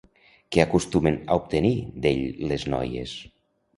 Què 0.55 0.61
acostumen 0.63 1.19
a 1.21 1.37
obtenir 1.41 1.73
d'ell 2.07 2.25
les 2.53 2.67
noies? 2.77 3.15